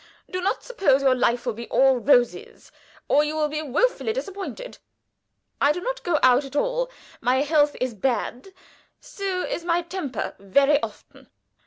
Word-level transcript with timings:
"Do 0.31 0.41
not 0.41 0.63
suppose 0.63 1.03
your 1.03 1.13
life 1.13 1.45
will 1.45 1.53
be 1.53 1.69
all 1.69 1.97
roses, 1.99 2.71
or 3.07 3.23
you 3.23 3.35
will 3.35 3.49
be 3.49 3.61
woefully 3.61 4.13
disappointed. 4.13 4.79
I 5.61 5.71
do 5.71 5.79
not 5.79 6.01
go 6.01 6.17
out 6.23 6.43
at 6.43 6.55
all; 6.55 6.89
my 7.21 7.43
health 7.43 7.75
is 7.79 7.93
bad 7.93 8.47
so 8.99 9.43
is 9.43 9.63
my 9.63 9.83
temper 9.83 10.33
very 10.39 10.81
often. 10.81 11.29